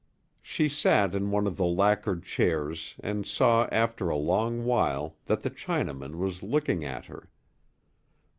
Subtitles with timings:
[0.41, 5.43] She sat in one of the lacquered chairs and saw after a long while that
[5.43, 7.29] the Chinaman was looking at her.